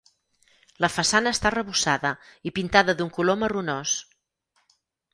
La 0.85 0.89
façana 0.93 1.33
està 1.37 1.49
arrebossada 1.51 2.13
i 2.51 2.55
pintada 2.57 2.99
d'un 3.03 3.15
color 3.21 3.41
marronós. 3.45 3.97